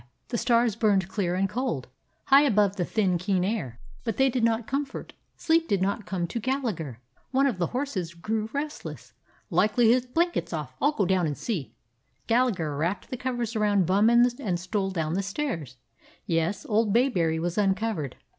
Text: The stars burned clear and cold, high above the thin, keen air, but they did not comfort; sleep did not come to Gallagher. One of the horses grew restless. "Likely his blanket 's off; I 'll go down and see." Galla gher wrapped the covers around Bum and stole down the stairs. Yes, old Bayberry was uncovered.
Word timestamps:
The 0.29 0.37
stars 0.39 0.75
burned 0.75 1.07
clear 1.09 1.35
and 1.35 1.47
cold, 1.47 1.87
high 2.25 2.41
above 2.41 2.75
the 2.75 2.85
thin, 2.85 3.19
keen 3.19 3.43
air, 3.43 3.79
but 4.03 4.17
they 4.17 4.31
did 4.31 4.43
not 4.43 4.65
comfort; 4.65 5.13
sleep 5.37 5.67
did 5.67 5.79
not 5.79 6.07
come 6.07 6.25
to 6.25 6.39
Gallagher. 6.39 6.97
One 7.29 7.45
of 7.45 7.59
the 7.59 7.67
horses 7.67 8.15
grew 8.15 8.49
restless. 8.51 9.13
"Likely 9.51 9.89
his 9.91 10.07
blanket 10.07 10.49
's 10.49 10.53
off; 10.53 10.73
I 10.81 10.87
'll 10.87 10.93
go 10.93 11.05
down 11.05 11.27
and 11.27 11.37
see." 11.37 11.75
Galla 12.25 12.51
gher 12.51 12.75
wrapped 12.75 13.11
the 13.11 13.15
covers 13.15 13.55
around 13.55 13.85
Bum 13.85 14.09
and 14.09 14.59
stole 14.59 14.89
down 14.89 15.13
the 15.13 15.21
stairs. 15.21 15.77
Yes, 16.25 16.65
old 16.65 16.91
Bayberry 16.93 17.37
was 17.39 17.55
uncovered. 17.59 18.15